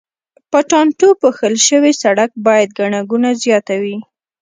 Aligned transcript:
په 0.51 0.59
ټانټو 0.69 1.09
پوښل 1.21 1.53
شوي 1.67 1.91
سړک 2.01 2.31
باندې 2.45 2.71
ګڼه 2.77 3.01
ګوڼه 3.09 3.31
زیاته 3.43 3.75
وه. 3.81 3.97